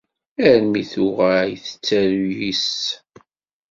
[0.49, 2.81] Armi tuɣal tettaru yis-s.